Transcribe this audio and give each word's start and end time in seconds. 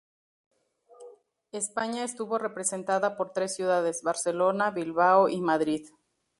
España 1.51 2.03
estuvo 2.03 2.39
representada 2.39 3.15
por 3.15 3.33
tres 3.33 3.53
ciudades: 3.53 4.01
Barcelona, 4.01 4.71
Bilbao 4.71 5.29
y 5.29 5.41
Madrid. 5.41 5.89